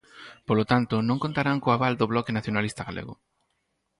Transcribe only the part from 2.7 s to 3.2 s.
Galego.